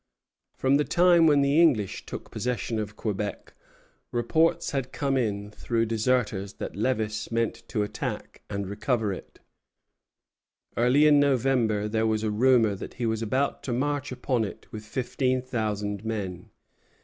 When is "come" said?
4.91-5.15